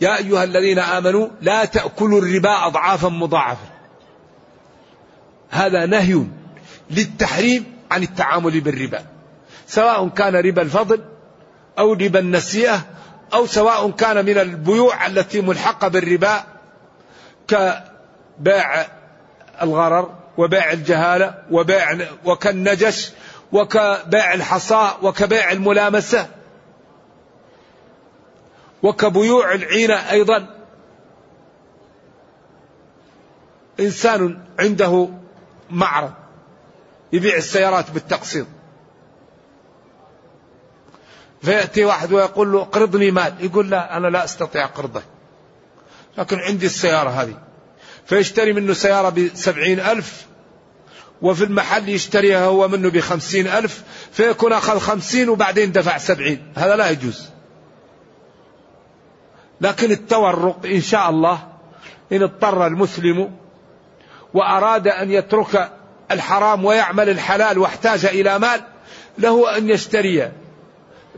[0.00, 3.66] يا أيها الذين آمنوا لا تأكلوا الربا أضعافا مضاعفة.
[5.50, 6.24] هذا نهي
[6.90, 9.04] للتحريم عن التعامل بالربا.
[9.66, 11.04] سواء كان ربا الفضل
[11.78, 12.86] أو ربا النسيئة
[13.34, 16.44] أو سواء كان من البيوع التي ملحقة بالربا
[17.48, 18.86] كبيع
[19.62, 23.12] الغرر وبيع الجهالة وبيع وكالنجش
[23.52, 26.28] وكبيع الحصاء وكبيع الملامسة
[28.82, 30.46] وكبيوع العينة أيضا.
[33.80, 35.08] إنسان عنده
[35.70, 36.19] معرض.
[37.12, 38.46] يبيع السيارات بالتقسيط.
[41.42, 43.34] فيأتي واحد ويقول له قرضني مال.
[43.40, 45.02] يقول لا أنا لا أستطيع قرضك
[46.18, 47.38] لكن عندي السيارة هذه.
[48.06, 50.26] فيشتري منه سيارة بسبعين ألف
[51.22, 56.52] وفي المحل يشتريها هو منه بخمسين ألف فيكون أخذ خمسين وبعدين دفع سبعين.
[56.56, 57.30] هذا لا يجوز.
[59.60, 61.48] لكن التورق إن شاء الله
[62.12, 63.36] إن اضطر المسلم
[64.34, 65.72] وأراد أن يترك
[66.10, 68.60] الحرام ويعمل الحلال واحتاج إلى مال
[69.18, 70.32] له أن يشتري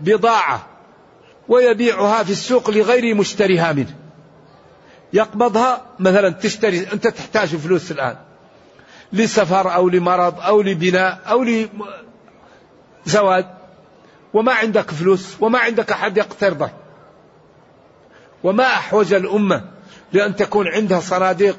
[0.00, 0.66] بضاعة
[1.48, 3.94] ويبيعها في السوق لغير مشتريها منه.
[5.12, 8.16] يقبضها مثلا تشتري أنت تحتاج فلوس الآن
[9.12, 11.46] لسفر أو لمرض أو لبناء أو
[13.06, 13.46] لزواج
[14.34, 16.72] وما عندك فلوس وما عندك أحد يقترضك.
[18.44, 19.64] وما أحوج الأمة
[20.12, 21.58] لأن تكون عندها صناديق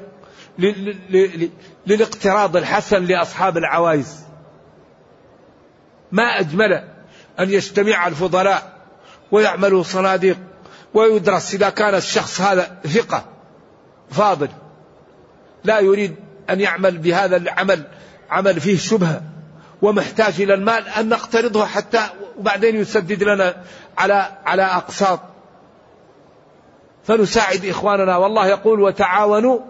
[1.86, 4.24] للاقتراض الحسن لأصحاب العوائز
[6.12, 6.72] ما أجمل
[7.40, 8.72] أن يجتمع الفضلاء
[9.32, 10.38] ويعملوا صناديق
[10.94, 13.24] ويدرس إذا كان الشخص هذا ثقة
[14.10, 14.48] فاضل.
[15.64, 16.14] لا يريد
[16.50, 17.84] أن يعمل بهذا العمل
[18.30, 19.22] عمل فيه شبهة
[19.82, 22.00] ومحتاج إلى المال أن نقترضه حتى
[22.38, 23.54] وبعدين يسدد لنا
[23.98, 25.20] على على أقساط.
[27.04, 29.60] فنساعد إخواننا والله يقول وتعاونوا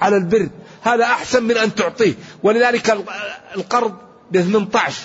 [0.00, 0.48] على البر.
[0.84, 2.14] هذا أحسن من أن تعطيه.
[2.42, 2.90] ولذلك
[3.56, 3.94] القرض
[4.30, 5.02] ب 18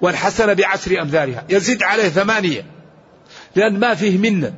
[0.00, 1.44] والحسنة بعشر أمثالها.
[1.48, 2.66] يزيد عليه ثمانية.
[3.56, 4.54] لأن ما فيه منة.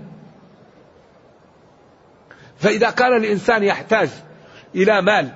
[2.58, 4.08] فإذا كان الإنسان يحتاج
[4.74, 5.28] إلى مال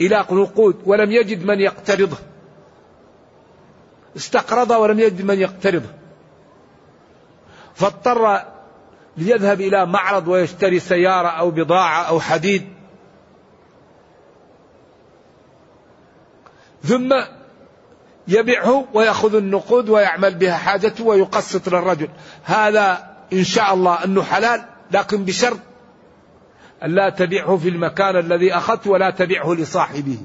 [0.00, 2.16] إلى نقود ولم يجد من يقترضه
[4.16, 5.88] استقرض ولم يجد من يقترضه
[7.74, 8.42] فاضطر
[9.16, 12.79] ليذهب إلى معرض ويشتري سيارة أو بضاعة أو حديد
[16.84, 17.14] ثم
[18.28, 22.08] يبيعه ويأخذ النقود ويعمل بها حاجته ويقسط للرجل.
[22.44, 25.58] هذا إن شاء الله أنه حلال لكن بشرط
[26.82, 30.18] أن لا تبيعه في المكان الذي أخذت ولا تبيعه لصاحبه.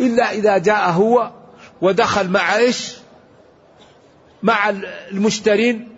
[0.00, 1.30] إلا إذا جاء هو
[1.80, 2.94] ودخل مع إيش؟
[4.42, 4.70] مع
[5.12, 5.88] المشترين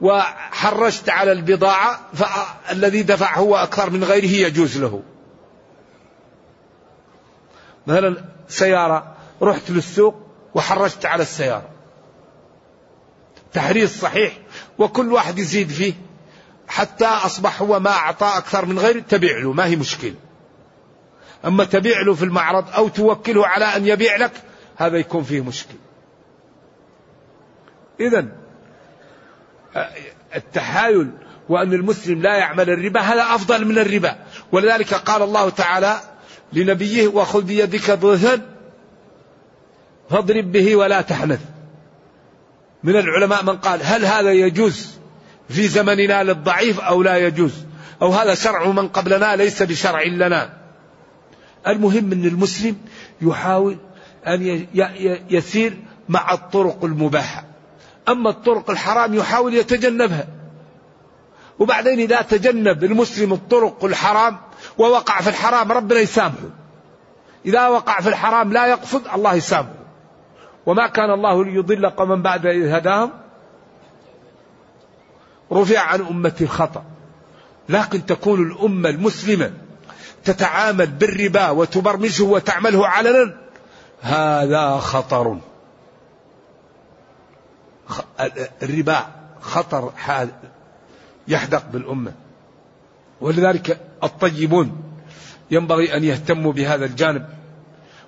[0.00, 5.02] وحرجت على البضاعة فالذي دفع هو أكثر من غيره يجوز له.
[7.86, 10.14] مثلا سيارة رحت للسوق
[10.54, 11.68] وحرجت على السيارة.
[13.52, 14.38] تحريص صحيح
[14.78, 15.94] وكل واحد يزيد فيه.
[16.68, 20.14] حتى أصبح هو ما أعطى أكثر من غيره تبيع له ما هي مشكلة.
[21.44, 24.32] أما تبيع له في المعرض أو توكله على أن يبيع لك
[24.76, 25.78] هذا يكون فيه مشكلة.
[28.00, 28.26] إذا
[30.34, 31.10] التحايل
[31.48, 34.16] وأن المسلم لا يعمل الربا هذا أفضل من الربا.
[34.52, 36.00] ولذلك قال الله تعالى
[36.56, 38.40] لنبيه وخذ بيدك ضغثا
[40.10, 41.40] فاضرب به ولا تحنث.
[42.84, 44.98] من العلماء من قال هل هذا يجوز
[45.48, 47.52] في زمننا للضعيف أو لا يجوز؟
[48.02, 50.52] أو هذا شرع من قبلنا ليس بشرع لنا؟
[51.66, 52.76] المهم أن المسلم
[53.20, 53.76] يحاول
[54.26, 54.66] أن
[55.30, 55.76] يسير
[56.08, 57.44] مع الطرق المباحة.
[58.08, 60.26] أما الطرق الحرام يحاول يتجنبها.
[61.58, 64.38] وبعدين إذا تجنب المسلم الطرق الحرام
[64.78, 66.50] ووقع في الحرام ربنا يسامحه.
[67.44, 69.86] إذا وقع في الحرام لا يقصد الله يسامحه.
[70.66, 73.10] وما كان الله ليضل قوما بعد إذ هداهم.
[75.52, 76.84] رفع عن أمة الخطأ.
[77.68, 79.52] لكن تكون الأمة المسلمة
[80.24, 83.36] تتعامل بالربا وتبرمجه وتعمله علنا
[84.00, 85.38] هذا خطر.
[88.62, 89.06] الربا
[89.40, 89.92] خطر
[91.28, 92.12] يحدق بالأمة.
[93.20, 94.82] ولذلك الطيبون
[95.50, 97.26] ينبغي أن يهتموا بهذا الجانب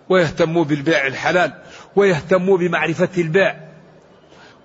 [0.09, 1.53] ويهتموا بالبيع الحلال
[1.97, 3.69] ويهتموا بمعرفة البيع.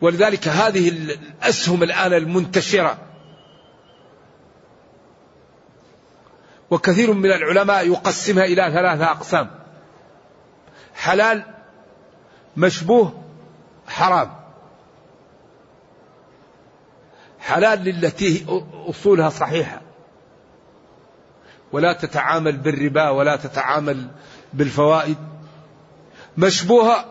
[0.02, 2.98] ولذلك هذه الأسهم الآن المنتشرة.
[6.72, 9.50] وكثير من العلماء يقسمها إلى ثلاثة أقسام.
[10.96, 11.44] حلال
[12.58, 13.24] مشبوه
[13.88, 14.34] حرام.
[17.40, 18.46] حلال للتي
[18.90, 19.83] أصولها صحيحة.
[21.74, 24.08] ولا تتعامل بالربا ولا تتعامل
[24.54, 25.18] بالفوائد.
[26.38, 27.06] مشبوهة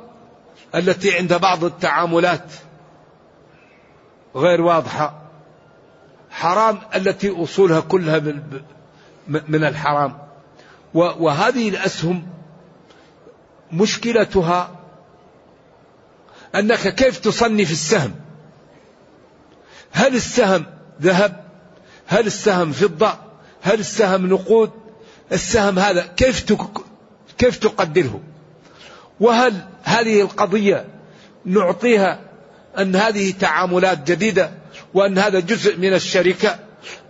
[0.74, 2.52] التي عند بعض التعاملات
[4.36, 5.22] غير واضحة.
[6.30, 8.18] حرام التي أصولها كلها
[9.28, 10.18] من الحرام.
[10.94, 12.26] وهذه الأسهم
[13.72, 14.70] مشكلتها
[16.54, 18.14] أنك كيف تصنف السهم؟
[19.92, 20.66] هل السهم
[21.02, 21.44] ذهب؟
[22.06, 23.31] هل السهم فضة؟
[23.62, 24.70] هل السهم نقود؟
[25.32, 26.52] السهم هذا كيف
[27.38, 28.20] كيف تقدره؟
[29.20, 30.84] وهل هذه القضية
[31.44, 32.20] نعطيها
[32.78, 34.50] أن هذه تعاملات جديدة
[34.94, 36.58] وأن هذا جزء من الشركة؟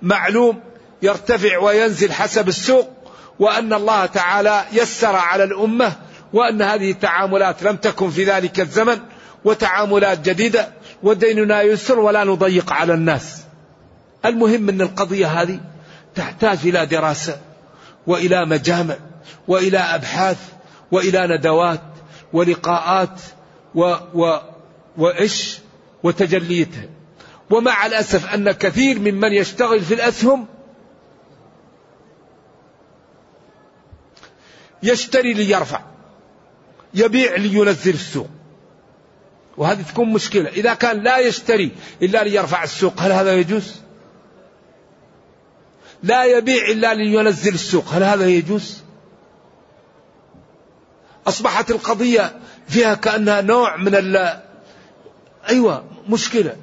[0.02, 0.60] معلوم
[1.02, 2.88] يرتفع وينزل حسب السوق
[3.38, 5.92] وأن الله تعالى يسر على الأمة
[6.32, 8.98] وأن هذه التعاملات لم تكن في ذلك الزمن
[9.44, 10.68] وتعاملات جديدة
[11.02, 13.42] وديننا يسر ولا نضيق على الناس.
[14.24, 15.60] المهم أن القضية هذه
[16.14, 17.40] تحتاج إلى دراسة
[18.06, 18.96] وإلى مجامع
[19.48, 20.38] وإلى أبحاث
[20.92, 21.82] وإلى ندوات
[22.32, 23.20] ولقاءات
[23.74, 24.38] و و
[24.96, 25.58] وإيش
[26.02, 26.88] وتجليتها
[27.50, 30.46] ومع الأسف أن كثير ممن يشتغل في الأسهم
[34.82, 35.80] يشتري ليرفع
[36.94, 38.28] يبيع لينزل السوق.
[39.56, 40.48] وهذه تكون مشكلة.
[40.48, 41.70] إذا كان لا يشتري
[42.02, 43.74] إلا ليرفع السوق هل هذا يجوز؟
[46.02, 47.88] لا يبيع إلا لينزل السوق.
[47.88, 48.82] هل هذا يجوز؟
[51.26, 52.36] أصبحت القضية
[52.68, 54.40] فيها كأنها نوع من ال
[55.48, 56.56] أيوة مشكلة.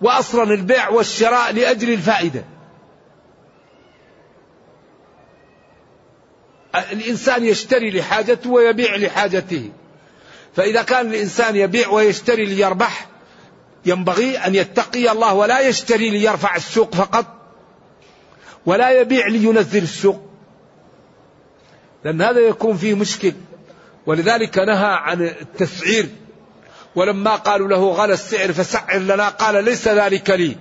[0.00, 2.44] وأصلا البيع والشراء لأجل الفائدة.
[6.92, 9.70] الإنسان يشتري لحاجته ويبيع لحاجته.
[10.56, 13.06] فإذا كان الإنسان يبيع ويشتري ليربح
[13.86, 17.33] ينبغي أن يتقي الله ولا يشتري ليرفع السوق فقط.
[18.66, 20.20] ولا يبيع لينزل السوق.
[22.04, 23.32] لأن هذا يكون فيه مشكل.
[24.06, 26.08] ولذلك نهى عن التسعير
[26.96, 30.56] ولما قالوا له غلى السعر فسعر لنا قال ليس ذلك لي.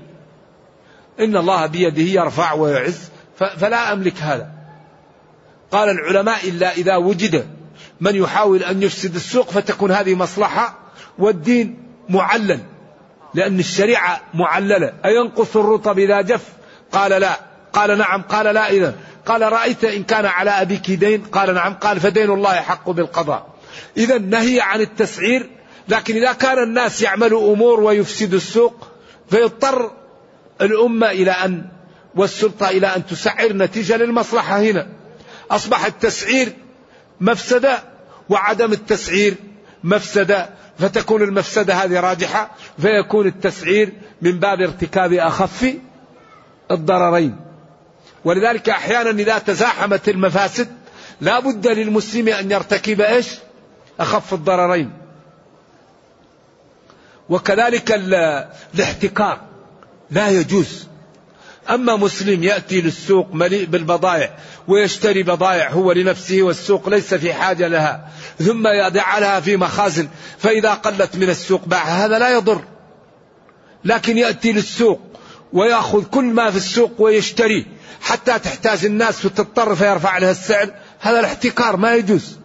[1.20, 3.00] إن الله بيده يرفع ويعز
[3.38, 4.50] فلا أملك هذا.
[5.72, 7.48] قال العلماء إلا إذا وجد
[8.02, 10.80] من يحاول أن يفسد السوق فتكون هذه مصلحة
[11.18, 12.60] والدين معلل.
[13.34, 14.94] لأن الشريعة معللة.
[15.06, 16.50] أينقص الرطب إذا جف؟
[16.92, 17.53] قال لا.
[17.74, 22.00] قال نعم قال لا إذا قال رأيت إن كان على أبيك دين قال نعم قال
[22.00, 23.54] فدين الله حق بالقضاء.
[23.98, 25.50] إذا نهي عن التسعير
[25.88, 28.88] لكن إذا كان الناس يعملوا أمور ويفسد السوق
[29.30, 29.92] فيضطر
[30.62, 31.66] الأمة إلى أن
[32.16, 34.88] والسلطة إلى أن تسعر نتيجة للمصلحة هنا.
[35.52, 36.54] أصبح التسعير
[37.22, 37.84] مفسدة
[38.30, 39.36] وعدم التسعير
[39.84, 45.74] مفسدة فتكون المفسدة هذه راجحة فيكون التسعير من باب ارتكاب أخف
[46.72, 47.53] الضررين.
[48.26, 50.68] ولذلك أحيانا إذا تزاحمت المفاسد
[51.22, 53.28] لا بد للمسلم أن يرتكب إيش؟
[54.00, 54.92] أخف الضررين.
[57.30, 57.92] وكذلك
[58.74, 59.42] الاحتكار
[60.12, 60.88] لا يجوز.
[61.70, 68.10] أما مسلم يأتي للسوق مليء بالبضائع ويشتري بضائع هو لنفسه والسوق ليس في حاجة لها
[68.40, 70.08] ثم يجعلها في مخازن
[70.38, 72.62] فإذا قلت من السوق باعها هذا لا يضر.
[73.86, 75.02] لكن يأتي للسوق
[75.54, 77.66] ويأخذ كل ما في السوق ويشتري.
[78.02, 80.70] حتى تحتاج الناس وتضطر فيرفع لها السعر
[81.00, 82.38] هذا الاحتكار ما يجوز.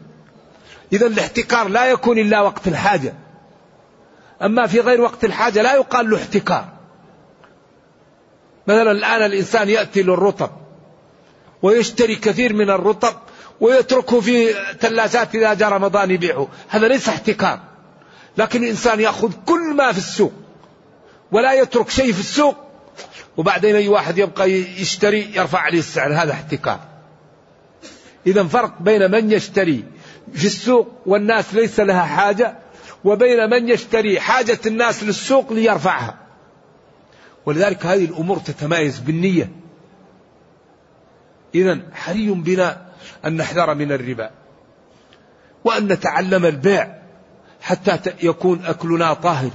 [0.93, 3.15] إذا الاحتكار لا يكون إلا وقت الحاجة.
[4.43, 6.69] أما في غير وقت الحاجة لا يقال له احتكار.
[8.67, 10.51] مثلا الآن الإنسان يأتي للرطب
[11.63, 13.15] ويشتري كثير من الرطب
[13.61, 16.49] ويتركه في ثلاجات إذا جاء رمضان يبيعه.
[16.69, 17.61] هذا ليس احتكار.
[18.37, 20.33] لكن الإنسان يأخذ كل ما في السوق
[21.33, 22.68] ولا يترك شيء في السوق
[23.39, 26.81] وبعدين أي واحد يبقى يشتري يرفع عليه السعر هذا احتكار.
[28.27, 29.85] إذا فرق بين من يشتري
[30.33, 32.59] في السوق والناس ليس لها حاجة
[33.05, 36.15] وبين من يشتري حاجة الناس للسوق ليرفعها.
[37.47, 39.53] ولذلك هذه الأمور تتمايز بالنية.
[41.55, 42.87] إذا حري بنا
[43.25, 44.31] أن نحذر من الربا
[45.65, 46.99] وأن نتعلم البيع
[47.61, 49.51] حتى يكون أكلنا طاهر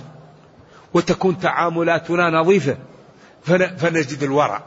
[0.94, 2.78] وتكون تعاملاتنا نظيفة.
[3.78, 4.64] فنجد الورع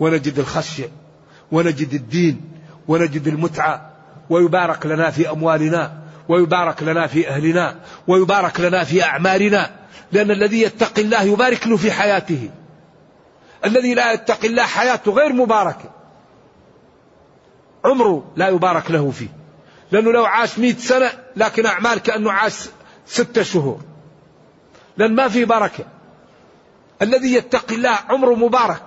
[0.00, 0.88] ونجد الخشية
[1.52, 2.40] ونجد الدين
[2.88, 3.90] ونجد المتعة
[4.30, 7.76] ويبارك لنا في أموالنا ويبارك لنا في أهلنا
[8.08, 9.70] ويبارك لنا في أعمالنا
[10.12, 12.50] لأن الذي يتقي الله يبارك له في حياته.
[13.64, 15.90] الذي لا يتقي الله حياته غير مباركة
[17.84, 19.28] عمره لا يبارك له فيه.
[19.92, 22.68] لأنه لو عاش مئة سنة لكن أعمال كأنه عاش
[23.06, 23.80] ستة شهور.
[24.96, 25.84] لأن ما في بركة.
[27.02, 28.82] الذي يتقي الله عمره مبارك.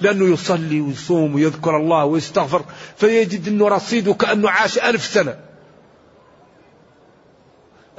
[0.00, 2.64] لأنه يصلي ويصوم ويذكر الله ويستغفر
[2.96, 5.38] فيجد أنه رصيده كأنه عاش ألف سنة.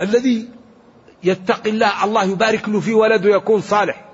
[0.01, 0.49] الذي
[1.23, 4.05] يتقي الله الله يبارك له في ولده يكون صالح.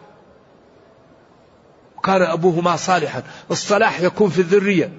[2.04, 3.24] كان أبوهما صالحا.
[3.52, 4.92] الصلاح يكون في الذرية.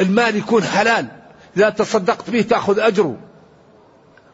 [0.00, 1.08] المال يكون حلال.
[1.56, 3.16] إذا تصدقت به تأخذ أجره.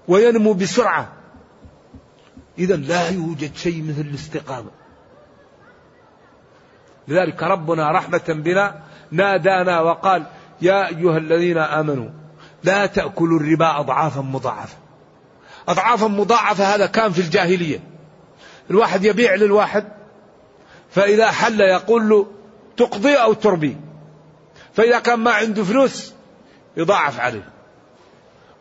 [0.09, 1.12] وينمو بسرعة.
[2.59, 4.80] إذا لا يوجد شيء مثل الاستقامة.
[7.11, 8.74] لذلك ربنا رحمة بنا
[9.11, 10.26] نادانا وقال
[10.62, 12.08] يا أيها الذين آمنوا
[12.64, 14.76] لا تأكلوا الربا أضعافا مضاعفة.
[15.68, 17.80] أضعافا مضاعفة هذا كان في الجاهلية.
[18.70, 19.84] الواحد يبيع للواحد
[20.90, 22.26] فإذا حل يقول له
[22.76, 23.76] تقضي أو تربي.
[24.74, 26.12] فإذا كان ما عنده فلوس
[26.76, 27.48] يضاعف عليه.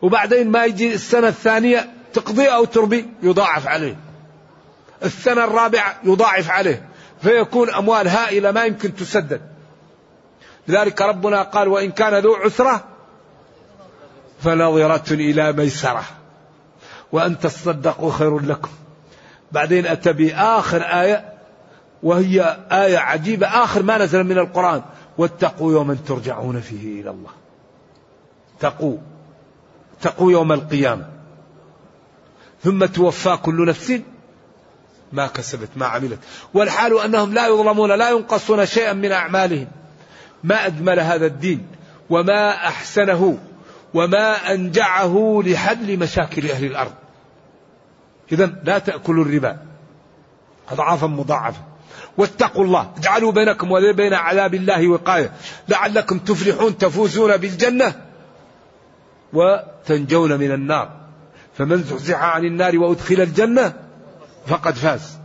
[0.02, 3.96] وبعدين ما يجي السنة الثانية تقضي أو تربي يضاعف عليه.
[5.04, 6.89] السنة الرابعة يضاعف عليه.
[7.22, 9.40] فيكون أموال هائلة ما يمكن تسدد.
[10.68, 12.84] لذلك ربنا قال وإن كان ذو عسرة
[14.40, 16.04] فنظرة إلى ميسرة.
[17.12, 18.70] وأن تصدقوا خير لكم.
[19.52, 21.32] بعدين أتى بآخر آية
[22.02, 23.46] وهي آية عجيبة.
[23.46, 24.82] آخر ما نزل من القرآن
[25.18, 27.30] واتقوا يوما ترجعون فيه إلى الله.
[28.60, 28.96] تقوا
[30.02, 31.08] تقوا يوم القيامة.
[32.64, 34.00] ثم توفى كل نفس
[35.12, 36.18] ما كسبت ما عملت.
[36.54, 39.68] والحال أنهم لا يظلمون لا ينقصون شيئا من أعمالهم.
[40.44, 41.66] ما أجمل هذا الدين
[42.10, 43.38] وما أحسنه
[43.94, 46.92] وما أنجعه لحل مشاكل أهل الأرض.
[48.32, 49.56] إذا لا تأكلوا الربا.
[50.70, 51.60] أضعافا مضاعفة.
[52.16, 52.92] واتقوا الله.
[52.96, 55.32] اجعلوا بينكم وبين عذاب الله وقاية.
[55.68, 57.94] لعلكم تفلحون تفوزون بالجنة
[59.32, 61.00] وتنجون من النار.
[61.58, 63.89] فمن زحزح عن النار وأدخل الجنة
[64.46, 65.18] فقد فاز.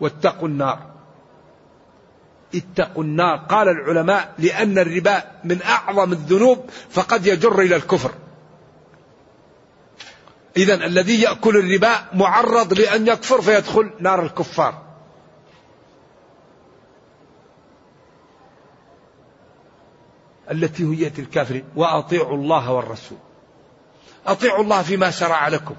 [0.00, 0.90] واتقوا النار.
[2.54, 3.36] اتقوا النار.
[3.36, 8.12] قال العلماء لأن الربا من أعظم الذنوب فقد يجر إلى الكفر.
[10.56, 14.82] إذا الذي يأكل الربا معرض لأن يكفر فيدخل نار الكفار.
[20.50, 21.64] التي هي الكافرين.
[21.76, 23.18] وأطيعوا الله والرسول.
[24.26, 25.76] أطيعوا الله فيما شرع لكم.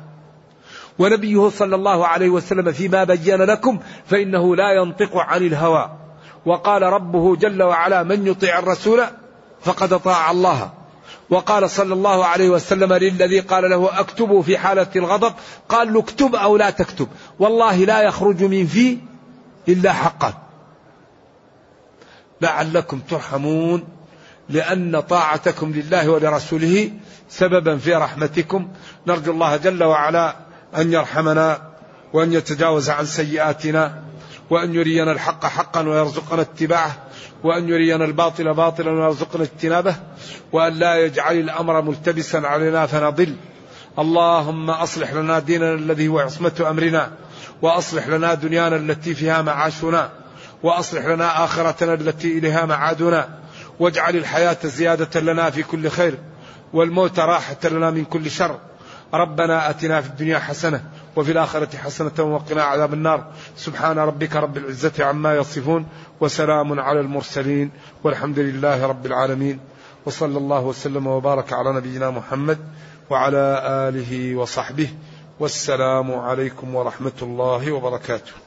[1.00, 5.92] ونبيه صلى الله عليه وسلم فيما بين لكم فإنه لا ينطق عن الهوى.
[6.46, 9.04] وقال ربه جل وعلا من يطيع الرسول
[9.62, 10.70] فقد أطاع الله.
[11.30, 15.34] وقال صلى الله عليه وسلم للذي قال له اكتبوا في حالة الغضب.
[15.70, 17.08] قال له اكتب أو لا تكتب.
[17.40, 18.98] والله لا يخرج من في
[19.68, 20.34] إلا حقا.
[22.42, 23.84] لعلكم ترحمون.
[24.50, 26.92] لأن طاعتكم لله ولرسوله
[27.30, 28.68] سببا في رحمتكم.
[29.08, 30.47] نرجو الله جل وعلا
[30.78, 31.62] أن يرحمنا
[32.14, 34.04] وأن يتجاوز عن سيئاتنا
[34.50, 36.92] وأن يرينا الحق حقا ويرزقنا اتباعه
[37.44, 39.96] وأن يرينا الباطل باطلا ويرزقنا اجتنابه
[40.52, 43.36] وأن لا يجعل الأمر ملتبسا علينا فنضل.
[44.00, 47.12] اللهم أصلح لنا ديننا الذي هو عصمة أمرنا
[47.62, 50.10] وأصلح لنا دنيانا التي فيها معاشنا
[50.64, 53.30] وأصلح لنا آخرتنا التي إليها معادنا
[53.80, 56.18] واجعل الحياة زيادة لنا في كل خير
[56.74, 58.60] والموت راحة لنا من كل شر.
[59.14, 60.84] ربنا أتنا في الدنيا حسنة
[61.16, 63.26] وفي الآخرة حسنة وقنا عذاب النار.
[63.56, 65.86] سبحان ربك رب العزة عما يصفون
[66.20, 67.72] وسلام على المرسلين
[68.04, 69.60] والحمد لله رب العالمين.
[70.06, 72.58] وصلى الله وسلم وبارك على نبينا محمد
[73.10, 74.90] وعلى آله وصحبه.
[75.40, 78.47] والسلام عليكم ورحمة الله وبركاته.